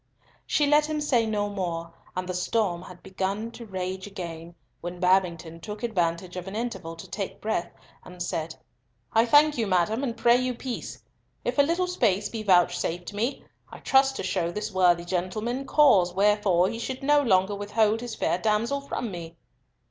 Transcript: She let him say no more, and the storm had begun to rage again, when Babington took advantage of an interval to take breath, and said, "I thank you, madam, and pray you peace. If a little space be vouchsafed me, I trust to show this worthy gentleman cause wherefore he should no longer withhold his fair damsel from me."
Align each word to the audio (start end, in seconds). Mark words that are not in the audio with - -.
She 0.47 0.65
let 0.65 0.87
him 0.87 0.99
say 0.99 1.27
no 1.27 1.47
more, 1.47 1.93
and 2.15 2.27
the 2.27 2.33
storm 2.33 2.81
had 2.81 3.03
begun 3.03 3.51
to 3.51 3.67
rage 3.67 4.07
again, 4.07 4.55
when 4.79 4.99
Babington 4.99 5.59
took 5.59 5.83
advantage 5.83 6.35
of 6.35 6.47
an 6.47 6.55
interval 6.55 6.95
to 6.95 7.07
take 7.07 7.39
breath, 7.39 7.71
and 8.03 8.19
said, 8.19 8.55
"I 9.13 9.27
thank 9.27 9.59
you, 9.59 9.67
madam, 9.67 10.03
and 10.03 10.17
pray 10.17 10.37
you 10.37 10.55
peace. 10.55 11.03
If 11.45 11.59
a 11.59 11.61
little 11.61 11.85
space 11.85 12.29
be 12.29 12.41
vouchsafed 12.41 13.13
me, 13.13 13.43
I 13.69 13.77
trust 13.77 14.15
to 14.15 14.23
show 14.23 14.49
this 14.49 14.71
worthy 14.71 15.05
gentleman 15.05 15.65
cause 15.67 16.15
wherefore 16.15 16.67
he 16.67 16.79
should 16.79 17.03
no 17.03 17.21
longer 17.21 17.53
withhold 17.53 18.01
his 18.01 18.15
fair 18.15 18.39
damsel 18.39 18.81
from 18.81 19.11
me." 19.11 19.35